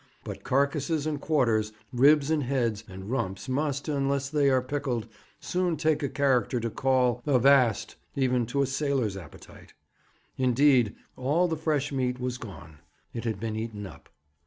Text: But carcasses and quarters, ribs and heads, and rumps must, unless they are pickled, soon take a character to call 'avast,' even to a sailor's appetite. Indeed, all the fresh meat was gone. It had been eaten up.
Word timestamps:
But 0.23 0.43
carcasses 0.43 1.05
and 1.05 1.21
quarters, 1.21 1.73
ribs 1.93 2.31
and 2.31 2.41
heads, 2.41 2.83
and 2.89 3.11
rumps 3.11 3.47
must, 3.47 3.87
unless 3.87 4.29
they 4.31 4.49
are 4.49 4.59
pickled, 4.63 5.05
soon 5.39 5.77
take 5.77 6.01
a 6.01 6.09
character 6.09 6.59
to 6.59 6.71
call 6.71 7.21
'avast,' 7.27 7.97
even 8.15 8.47
to 8.47 8.63
a 8.63 8.65
sailor's 8.65 9.15
appetite. 9.15 9.75
Indeed, 10.37 10.95
all 11.15 11.47
the 11.47 11.55
fresh 11.55 11.91
meat 11.91 12.19
was 12.19 12.39
gone. 12.39 12.79
It 13.13 13.25
had 13.25 13.39
been 13.39 13.55
eaten 13.55 13.85
up. 13.85 14.09